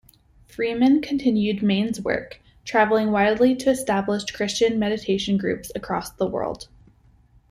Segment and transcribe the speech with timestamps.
[0.47, 6.67] Freeman continued Main's work, travelling widely to establish Christian meditation groups across the world.